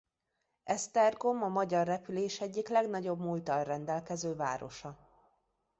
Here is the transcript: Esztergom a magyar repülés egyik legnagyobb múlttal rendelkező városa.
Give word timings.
Esztergom 0.63 1.43
a 1.43 1.47
magyar 1.47 1.87
repülés 1.87 2.39
egyik 2.41 2.67
legnagyobb 2.67 3.19
múlttal 3.19 3.63
rendelkező 3.63 4.35
városa. 4.35 4.97